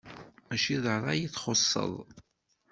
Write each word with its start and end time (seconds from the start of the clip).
Mačči 0.47 0.75
d 0.83 0.85
ṛṛay 0.99 1.19
i 1.21 1.27
txuṣṣeḍ. 1.33 1.93